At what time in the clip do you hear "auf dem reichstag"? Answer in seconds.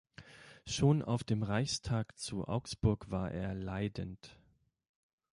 1.03-2.17